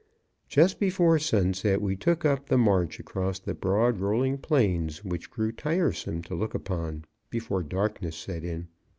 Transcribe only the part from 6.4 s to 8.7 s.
upon before darkness set in.